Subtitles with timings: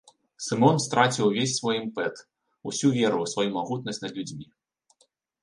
[0.45, 2.15] Сымон страціў увесь свой імпэт,
[2.73, 4.45] усю веру ў сваю магутнасць над людзьмі.